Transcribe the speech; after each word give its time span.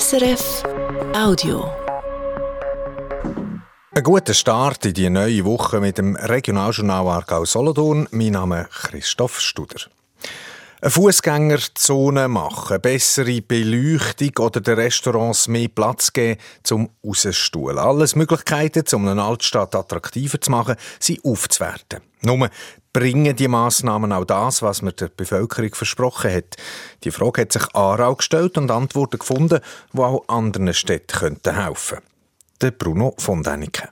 SRF 0.00 0.62
Audio. 1.14 1.70
Ein 3.94 4.02
guter 4.02 4.32
Start 4.32 4.86
in 4.86 4.94
die 4.94 5.10
neue 5.10 5.44
Woche 5.44 5.80
mit 5.80 5.98
dem 5.98 6.16
Regionaljournal 6.16 7.06
Aargau 7.08 7.44
Solothurn. 7.44 8.08
Mein 8.10 8.32
Name 8.32 8.62
ist 8.62 8.70
Christoph 8.70 9.38
Studer. 9.40 9.80
Eine 10.84 10.90
Fußgängerzone 10.90 12.26
machen, 12.26 12.80
bessere 12.80 13.40
Beleuchtung 13.40 14.44
oder 14.44 14.60
den 14.60 14.74
Restaurants 14.74 15.46
mehr 15.46 15.68
Platz 15.68 16.12
geben 16.12 16.40
zum 16.64 16.90
Rausstuhlen. 17.06 17.78
Alles 17.78 18.16
Möglichkeiten, 18.16 18.82
um 18.96 19.06
eine 19.06 19.22
Altstadt 19.22 19.76
attraktiver 19.76 20.40
zu 20.40 20.50
machen, 20.50 20.74
sie 20.98 21.20
aufzuwerten. 21.22 22.00
Nur 22.22 22.50
bringen 22.92 23.36
die 23.36 23.46
Massnahmen 23.46 24.12
auch 24.12 24.24
das, 24.24 24.60
was 24.62 24.82
man 24.82 24.96
der 24.96 25.06
Bevölkerung 25.06 25.72
versprochen 25.72 26.34
hat? 26.34 26.56
Die 27.04 27.12
Frage 27.12 27.42
hat 27.42 27.52
sich 27.52 27.62
Aarau 27.74 28.16
gestellt 28.16 28.58
und 28.58 28.72
Antworten 28.72 29.20
gefunden, 29.20 29.60
die 29.92 29.98
auch 30.00 30.24
anderen 30.26 30.74
Städten 30.74 31.16
helfen 31.44 31.98
könnten. 31.98 32.06
Der 32.60 32.72
Bruno 32.72 33.14
von 33.18 33.44
Däniken. 33.44 33.86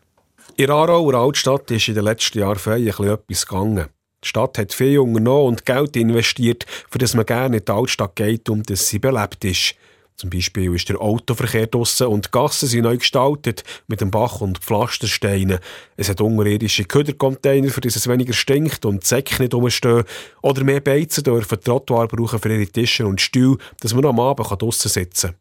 In 0.56 0.72
Aarauer 0.72 1.14
Altstadt 1.14 1.70
ist 1.70 1.86
in 1.86 1.94
den 1.94 2.02
letzten 2.02 2.40
Jahren 2.40 2.56
etwas 2.56 3.46
gegangen. 3.46 3.90
Die 4.22 4.28
Stadt 4.28 4.58
hat 4.58 4.74
viel 4.74 4.98
unternommen 4.98 5.48
und 5.48 5.66
Geld 5.66 5.96
investiert, 5.96 6.66
für 6.90 6.98
das 6.98 7.14
man 7.14 7.26
gerne 7.26 7.58
in 7.58 7.64
die 7.64 7.72
Altstadt 7.72 8.16
geht 8.16 8.48
und 8.48 8.68
dass 8.68 8.88
sie 8.88 8.98
belebt 8.98 9.44
ist. 9.44 9.74
Zum 10.20 10.28
Beispiel 10.28 10.74
ist 10.74 10.90
der 10.90 11.00
Autoverkehr 11.00 11.66
draussen 11.66 12.08
und 12.08 12.26
die 12.26 12.30
Gassen 12.30 12.68
sind 12.68 12.82
neu 12.82 12.98
gestaltet 12.98 13.64
mit 13.86 14.02
dem 14.02 14.10
Bach 14.10 14.42
und 14.42 14.58
Pflastersteinen. 14.58 15.60
Es 15.96 16.10
hat 16.10 16.20
unterirdische 16.20 16.84
Ködercontainer, 16.84 17.70
für 17.70 17.80
die 17.80 17.88
es 17.88 18.06
weniger 18.06 18.34
stinkt 18.34 18.84
und 18.84 19.02
Säcke 19.02 19.40
nicht 19.40 19.54
rumstehen. 19.54 20.04
Oder 20.42 20.62
mehr 20.62 20.80
Beizen 20.80 21.24
dürfen 21.24 21.58
Trottoir 21.58 22.06
brauchen 22.06 22.38
für 22.38 22.52
ihre 22.52 22.66
Tische 22.66 23.06
und 23.06 23.22
Stühle, 23.22 23.56
dass 23.80 23.94
man 23.94 24.04
am 24.04 24.20
Abend 24.20 24.60
draussen 24.60 24.90
sitzen 24.90 25.30
kann. 25.30 25.40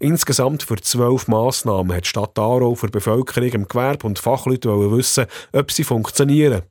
Insgesamt 0.00 0.64
für 0.64 0.76
zwölf 0.76 1.26
Massnahmen 1.26 1.96
hat 1.96 2.04
die 2.04 2.08
Stadt 2.08 2.38
Aarau 2.38 2.74
für 2.74 2.88
Bevölkerung, 2.88 3.50
im 3.50 3.68
Gewerbe 3.68 4.06
und 4.06 4.18
Fachleute 4.18 4.68
wissen, 4.92 5.24
ob 5.52 5.72
sie 5.72 5.84
funktionieren. 5.84 6.62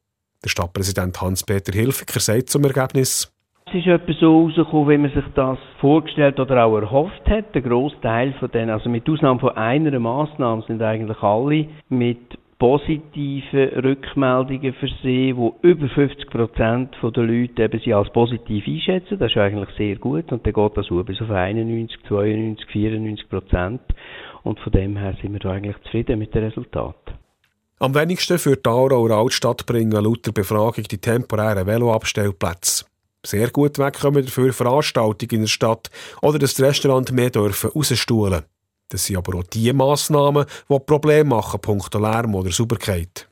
Der 0.44 0.50
Stadtpräsident 0.50 1.22
Hans-Peter 1.22 1.74
Hilfiger 1.74 2.22
sagt 2.22 2.50
zum 2.50 2.64
Ergebnis, 2.64 3.30
es 3.66 3.76
ist 3.76 3.88
etwas 3.88 4.18
so 4.20 4.46
rausgekommen, 4.46 4.90
wie 4.90 4.98
man 4.98 5.12
sich 5.12 5.26
das 5.36 5.60
vorgestellt 5.80 6.40
oder 6.40 6.66
auch 6.66 6.78
erhofft 6.78 7.28
hat. 7.28 7.54
Der 7.54 7.62
Großteil 7.62 8.34
von 8.40 8.50
denen, 8.50 8.72
also 8.72 8.90
mit 8.90 9.08
Ausnahme 9.08 9.40
von 9.40 9.56
einer 9.58 10.00
Maßnahme, 10.00 10.64
sind 10.66 10.82
eigentlich 10.82 11.22
alle 11.22 11.68
mit 11.90 12.40
positiven 12.58 13.70
Rückmeldungen 13.84 14.74
versehen, 14.74 15.38
wo 15.38 15.58
über 15.62 15.88
50 15.88 16.30
Prozent 16.30 16.96
der 17.02 17.24
Leute 17.24 17.64
eben 17.64 17.80
sie 17.84 17.94
als 17.94 18.10
positiv 18.12 18.66
einschätzen. 18.66 19.20
Das 19.20 19.32
ist 19.32 19.38
eigentlich 19.38 19.70
sehr 19.78 19.98
gut 19.98 20.32
und 20.32 20.46
dann 20.46 20.54
geht 20.54 20.78
das 20.78 20.88
bis 21.06 21.22
auf 21.22 21.30
91, 21.30 22.00
92, 22.08 22.66
94 22.72 23.30
Prozent. 23.30 23.82
Und 24.44 24.60
von 24.62 24.72
dem 24.72 24.98
her 24.98 25.16
sind 25.22 25.34
wir 25.34 25.40
da 25.40 25.52
eigentlich 25.52 25.78
zufrieden 25.84 26.18
mit 26.18 26.34
dem 26.34 26.46
Resultat. 26.46 26.96
Am 27.82 27.96
wenigsten 27.96 28.38
für 28.38 28.58
die 28.58 28.70
Aarauer 28.70 29.12
Altstadt 29.12 29.66
bringen 29.66 30.04
laut 30.04 30.34
Befragung 30.34 30.84
die 30.84 30.98
temporären 30.98 31.66
Veloabstellplätze. 31.66 32.84
Sehr 33.26 33.50
gut 33.52 33.80
wegkommen 33.80 34.26
dafür 34.26 34.52
Veranstaltungen 34.52 35.32
in 35.32 35.42
der 35.44 35.48
Stadt 35.48 35.90
oder 36.22 36.40
das 36.40 36.60
Restaurant 36.62 37.14
mehr 37.14 37.30
dürfen 37.30 37.70
rausstuhlen. 37.70 38.44
Das 38.90 39.06
sind 39.06 39.16
aber 39.16 39.38
auch 39.38 39.44
die 39.44 39.72
Massnahmen, 39.72 40.44
die 40.70 40.80
Probleme 40.86 41.30
machen, 41.30 41.62
punkto 41.62 42.00
Lärm 42.00 42.36
oder 42.36 42.52
Sauberkeit. 42.52 43.30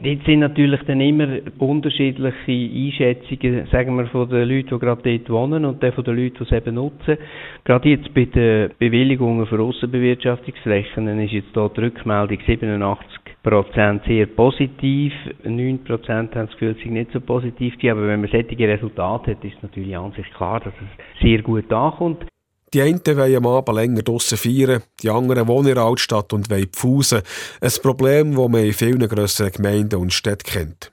Dort 0.00 0.24
sind 0.24 0.38
natürlich 0.38 0.80
dann 0.86 1.00
immer 1.00 1.40
unterschiedliche 1.58 2.52
Einschätzungen, 2.52 3.66
sagen 3.72 3.96
wir, 3.96 4.06
von 4.06 4.28
den 4.28 4.48
Leuten, 4.48 4.68
die 4.68 4.78
gerade 4.78 5.02
dort 5.02 5.28
wohnen 5.28 5.64
und 5.64 5.82
dann 5.82 5.92
von 5.92 6.04
den 6.04 6.14
Leuten, 6.14 6.36
die 6.38 6.44
es 6.44 6.52
eben 6.52 6.76
nutzen. 6.76 7.18
Gerade 7.64 7.88
jetzt 7.88 8.14
bei 8.14 8.26
den 8.26 8.70
Bewilligungen 8.78 9.44
für 9.48 9.58
Aussenbewirtschaftungsflächen 9.58 11.18
ist 11.18 11.32
jetzt 11.32 11.52
hier 11.52 11.68
die 11.74 11.80
Rückmeldung 11.80 12.38
87 12.46 13.27
Prozent 13.48 14.02
sehr 14.06 14.26
positiv, 14.26 15.12
9 15.42 15.82
Prozent 15.84 16.34
haben 16.34 16.46
das 16.46 16.52
Gefühl, 16.52 16.76
es 16.76 16.84
sei 16.84 16.90
nicht 16.90 17.12
so 17.12 17.20
positiv. 17.20 17.74
Aber 17.90 18.06
wenn 18.06 18.20
man 18.20 18.30
solche 18.30 18.58
Resultate 18.58 19.30
hat, 19.30 19.44
ist 19.44 19.62
natürlich 19.62 19.96
an 19.96 20.12
sich 20.12 20.30
klar, 20.34 20.60
dass 20.60 20.74
es 20.74 21.22
sehr 21.22 21.40
gut 21.42 21.72
ankommt. 21.72 22.26
Die 22.74 22.82
einen 22.82 23.00
wollen 23.06 23.36
am 23.36 23.46
Abend 23.46 23.74
länger 23.74 24.02
draussen 24.02 24.36
feiern, 24.36 24.82
die 25.02 25.08
anderen 25.08 25.48
wohnen 25.48 25.68
in 25.68 25.74
der 25.76 25.84
Altstadt 25.84 26.34
und 26.34 26.50
wollen 26.50 26.68
pfusen. 26.70 27.22
Ein 27.62 27.72
Problem, 27.82 28.34
das 28.36 28.48
man 28.48 28.64
in 28.64 28.72
vielen 28.74 29.08
grösseren 29.08 29.52
Gemeinden 29.52 29.96
und 29.96 30.12
Städten 30.12 30.50
kennt. 30.50 30.92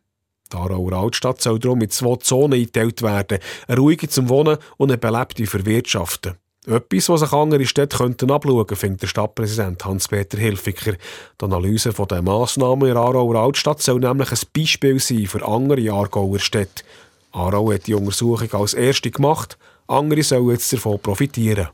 Die 0.53 0.55
Aarauer 0.55 0.93
Altstadt 0.93 1.41
soll 1.41 1.59
darum 1.59 1.81
in 1.81 1.89
zwei 1.89 2.16
Zonen 2.16 2.53
eingeteilt 2.53 3.01
werden. 3.01 3.39
Eine 3.67 3.77
ruhige 3.77 4.07
zum 4.07 4.29
Wohnen 4.29 4.57
und 4.77 4.91
eine 4.91 4.97
belebte 4.97 5.45
für 5.45 5.66
Wirtschaften. 5.66 6.35
Etwas, 6.67 7.09
was 7.09 7.19
sich 7.19 7.31
andere 7.31 7.65
Städte 7.65 7.97
könnten 7.97 8.31
abschauen 8.31 8.57
könnten, 8.57 8.75
findet 8.75 9.03
der 9.03 9.07
Stadtpräsident 9.07 9.85
Hans-Peter 9.85 10.37
Hilfiger. 10.37 10.93
Die 11.39 11.45
Analyse 11.45 11.91
der 11.91 12.21
Massnahmen 12.21 12.89
in 12.89 12.97
Aarauer 12.97 13.35
Altstadt 13.35 13.81
soll 13.81 13.99
nämlich 13.99 14.31
ein 14.31 14.39
Beispiel 14.55 14.99
sein 14.99 15.27
für 15.27 15.45
andere 15.45 15.91
Aargauer 15.91 16.39
Städte. 16.39 16.83
Aarau 17.31 17.71
hat 17.71 17.85
die 17.87 17.93
Untersuchung 17.93 18.51
als 18.53 18.73
erste 18.73 19.11
gemacht, 19.11 19.57
andere 19.87 20.23
sollen 20.23 20.49
jetzt 20.49 20.73
davon 20.73 20.99
profitieren. 20.99 21.67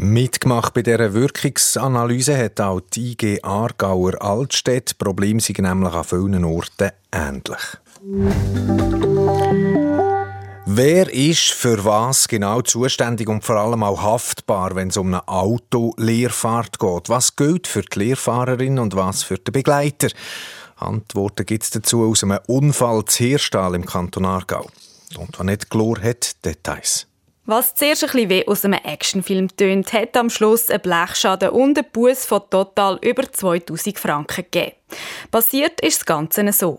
Mitgemacht 0.00 0.74
bei 0.74 0.82
dieser 0.82 1.12
Wirkungsanalyse 1.12 2.38
hat 2.38 2.60
auch 2.60 2.80
die 2.80 3.12
IG 3.12 3.42
Aargauer 3.42 4.22
Altstädt. 4.22 4.96
Problem 4.96 5.40
sind 5.40 5.58
nämlich 5.58 5.92
an 5.92 6.04
vielen 6.04 6.44
Orten 6.44 6.90
ähnlich. 7.12 7.58
Wer 10.70 11.10
ist 11.10 11.52
für 11.52 11.82
was 11.86 12.28
genau 12.28 12.60
zuständig 12.60 13.26
und 13.26 13.42
vor 13.42 13.56
allem 13.56 13.82
auch 13.82 14.02
haftbar, 14.02 14.74
wenn 14.74 14.88
es 14.88 14.98
um 14.98 15.06
eine 15.06 15.26
Autoleerfahrt 15.26 16.78
geht? 16.78 17.08
Was 17.08 17.36
gilt 17.36 17.66
für 17.66 17.80
die 17.80 17.98
Lehrfahrerin 18.00 18.78
und 18.78 18.94
was 18.94 19.22
für 19.22 19.38
den 19.38 19.52
Begleiter? 19.52 20.08
Antworten 20.76 21.46
gibt 21.46 21.62
es 21.62 21.70
dazu 21.70 22.04
aus 22.04 22.22
einem 22.22 22.40
Unfall 22.46 23.02
zu 23.06 23.24
Hirstahl 23.24 23.76
im 23.76 23.86
Kanton 23.86 24.26
Aargau. 24.26 24.68
Und 25.16 25.42
nicht 25.42 25.70
Glor 25.70 26.02
hat 26.02 26.44
Details. 26.44 27.06
Was 27.46 27.74
zuerst 27.74 28.04
ein 28.04 28.10
bisschen 28.10 28.28
wie 28.28 28.46
aus 28.46 28.66
einem 28.66 28.80
Actionfilm 28.84 29.48
tönt, 29.56 29.94
hat 29.94 30.18
am 30.18 30.28
Schluss 30.28 30.68
einen 30.68 30.82
Blechschaden 30.82 31.48
und 31.48 31.78
einen 31.78 31.90
Bus 31.90 32.26
von 32.26 32.42
total 32.50 32.98
über 33.00 33.32
2000 33.32 33.98
Franken 33.98 34.44
gegeben. 34.44 34.76
Passiert 35.30 35.80
ist 35.80 36.00
das 36.00 36.04
Ganze 36.04 36.52
so. 36.52 36.78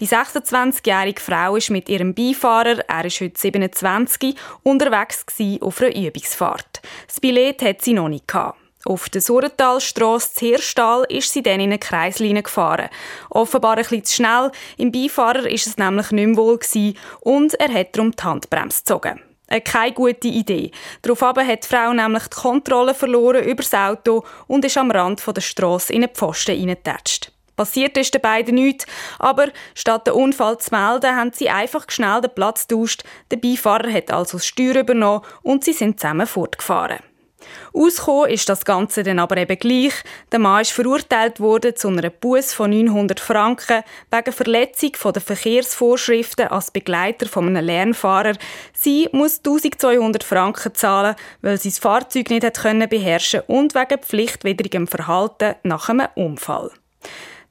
Die 0.00 0.06
26-jährige 0.06 1.20
Frau 1.20 1.56
ist 1.56 1.70
mit 1.70 1.88
ihrem 1.88 2.14
Beifahrer, 2.14 2.84
er 2.88 3.04
ist 3.04 3.20
heute 3.20 3.40
27, 3.40 4.34
unterwegs 4.62 5.24
auf 5.60 5.80
einer 5.80 5.96
Übungsfahrt. 5.96 6.82
Das 7.06 7.20
Billett 7.20 7.62
hat 7.62 7.82
sie 7.82 7.92
noch 7.92 8.08
nicht 8.08 8.28
gehabt. 8.28 8.58
Auf 8.86 9.08
der 9.08 9.20
Surrentalstrasse 9.20 10.34
zu 10.34 10.46
Hirstall 10.46 11.06
ist 11.08 11.32
sie 11.32 11.42
dann 11.42 11.58
in 11.58 11.70
eine 11.70 11.78
Kreislinie 11.78 12.44
gefahren. 12.44 12.88
Offenbar 13.30 13.72
ein 13.72 13.82
bisschen 13.82 14.04
zu 14.04 14.14
schnell. 14.14 14.52
Im 14.76 14.92
Beifahrer 14.92 15.50
ist 15.50 15.66
es 15.66 15.76
nämlich 15.76 16.12
nicht 16.12 16.26
mehr 16.26 16.36
wohl 16.36 16.58
gewesen 16.58 16.96
und 17.20 17.54
er 17.54 17.72
hat 17.72 17.96
darum 17.96 18.12
die 18.12 18.22
Handbremse 18.22 18.80
gezogen. 18.80 19.20
Äh, 19.48 19.60
keine 19.60 19.92
gute 19.92 20.28
Idee. 20.28 20.70
Daraufhin 21.02 21.46
hat 21.46 21.64
die 21.64 21.68
Frau 21.68 21.92
nämlich 21.92 22.28
die 22.28 22.36
Kontrolle 22.36 22.94
verloren 22.94 23.44
über 23.44 23.62
das 23.62 23.74
Auto 23.74 24.24
und 24.46 24.64
ist 24.64 24.76
am 24.76 24.90
Rand 24.90 25.22
der 25.26 25.40
Straße 25.40 25.92
in 25.92 26.04
einen 26.04 26.14
Pfosten 26.14 26.56
hineingetatscht. 26.56 27.25
Passiert 27.56 27.96
ist 27.96 28.14
den 28.14 28.20
beiden 28.20 28.54
nichts, 28.54 28.86
aber 29.18 29.48
statt 29.74 30.06
den 30.06 30.14
Unfall 30.14 30.58
zu 30.58 30.74
melden, 30.74 31.16
haben 31.16 31.32
sie 31.32 31.48
einfach 31.48 31.86
schnell 31.88 32.20
den 32.20 32.34
Platz 32.34 32.68
getauscht. 32.68 33.02
Der 33.30 33.38
Beifahrer 33.38 33.92
hat 33.92 34.10
also 34.10 34.36
das 34.36 34.46
Steuer 34.46 34.76
übernommen 34.76 35.22
und 35.42 35.64
sie 35.64 35.72
sind 35.72 35.98
zusammen 35.98 36.26
fortgefahren. 36.26 36.98
Ausgekommen 37.72 38.30
ist 38.30 38.48
das 38.48 38.64
Ganze 38.64 39.02
dann 39.02 39.18
aber 39.18 39.36
eben 39.36 39.58
gleich. 39.58 39.92
Der 40.32 40.38
Mann 40.38 40.62
ist 40.62 40.72
verurteilt 40.72 41.40
worden 41.40 41.76
zu 41.76 41.88
einer 41.88 42.10
Buß 42.10 42.52
von 42.52 42.70
900 42.70 43.20
Franken 43.20 43.82
wegen 44.10 44.32
Verletzung 44.32 44.92
der 45.12 45.22
Verkehrsvorschriften 45.22 46.48
als 46.48 46.70
Begleiter 46.70 47.26
von 47.26 47.46
einem 47.46 47.64
Lernfahrer. 47.64 48.34
Sie 48.72 49.08
muss 49.12 49.38
1200 49.38 50.24
Franken 50.24 50.74
zahlen, 50.74 51.16
weil 51.42 51.58
sie 51.58 51.70
das 51.70 51.78
Fahrzeug 51.78 52.30
nicht 52.30 52.90
beherrschen 52.90 53.40
konnte 53.46 53.52
und 53.52 53.74
wegen 53.74 54.02
pflichtwidrigem 54.02 54.86
Verhalten 54.86 55.54
nach 55.62 55.88
einem 55.88 56.08
Unfall. 56.14 56.70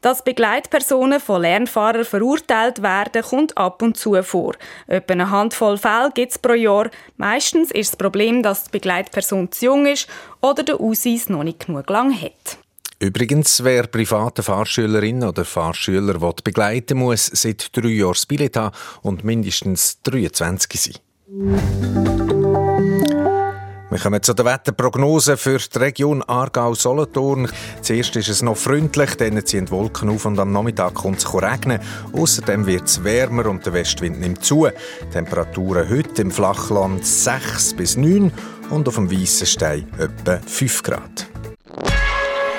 Dass 0.06 0.24
Begleitpersonen 0.24 1.20
von 1.20 1.42
Lernfahrern 1.42 2.06
verurteilt 2.06 2.84
werden, 2.84 3.24
kommt 3.24 3.58
ab 3.58 3.82
und 3.82 3.98
zu 3.98 4.22
vor. 4.22 4.54
Etwa 4.86 5.14
eine 5.14 5.32
Handvoll 5.32 5.80
Fälle 5.80 6.12
gibt 6.14 6.32
es 6.32 6.38
pro 6.38 6.54
Jahr. 6.54 6.92
Meistens 7.18 7.72
ist 7.72 7.94
das 7.94 7.98
Problem, 7.98 8.44
dass 8.44 8.66
die 8.66 8.70
Begleitperson 8.70 9.52
zu 9.52 9.66
jung 9.66 9.88
ist 9.88 10.08
oder 10.44 10.62
der 10.62 10.80
Ausweis 10.80 11.28
noch 11.30 11.44
nicht 11.44 11.66
genug 11.66 11.90
lang 11.90 12.14
hat. 12.22 12.60
Übrigens, 13.00 13.64
wer 13.64 13.88
private 13.88 14.44
Fahrschülerin 14.44 15.24
oder 15.24 15.44
Fahrschüler 15.44 16.20
begleiten 16.44 17.00
muss, 17.00 17.26
seit 17.26 17.76
drei 17.76 17.88
Jahren 17.88 18.14
das 18.14 18.28
Billett 18.28 18.58
haben 18.58 18.76
und 19.02 19.24
mindestens 19.24 20.04
23 20.04 20.82
sein. 21.28 22.45
Wir 23.96 24.02
kommen 24.02 24.22
zu 24.22 24.34
der 24.34 24.44
Wetterprognose 24.44 25.38
für 25.38 25.58
die 25.58 25.78
Region 25.78 26.22
Aargau-Solothurn. 26.22 27.48
Zuerst 27.82 28.18
ist 28.18 28.28
es 28.28 28.42
noch 28.42 28.58
freundlich, 28.58 29.16
dann 29.16 29.46
ziehen 29.46 29.68
die 29.68 29.72
Wolken 29.72 30.10
auf 30.10 30.26
und 30.26 30.38
am 30.38 30.52
Nachmittag 30.52 30.96
kommt 30.96 31.20
es 31.20 31.34
regnen. 31.34 31.80
Außerdem 32.12 32.66
wird 32.66 32.90
es 32.90 33.06
wärmer 33.06 33.46
und 33.46 33.66
der 33.66 33.72
Westwind 33.72 34.20
nimmt 34.20 34.44
zu. 34.44 34.68
Temperaturen 35.14 35.90
heute 35.90 36.24
im 36.24 36.32
Flachland 36.32 37.06
6 37.06 37.76
bis 37.76 37.96
9 37.96 38.34
und 38.70 38.86
auf 38.90 38.96
dem 38.96 39.10
Weissen 39.10 39.48
Stein 39.48 39.88
etwa 39.98 40.40
5 40.46 40.84
Grad. 40.84 41.28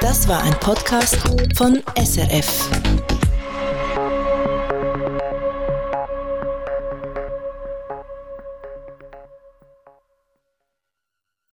Das 0.00 0.26
war 0.28 0.42
ein 0.42 0.54
Podcast 0.58 1.18
von 1.54 1.82
SRF. 2.02 2.70